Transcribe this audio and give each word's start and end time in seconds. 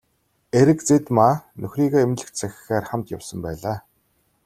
Эрэгзэдмаа 0.59 1.33
нөхрийгөө 1.59 2.01
эмнэлэгт 2.05 2.35
сахихаар 2.39 2.85
хамт 2.89 3.07
явсан 3.15 3.39
байлаа. 3.43 3.77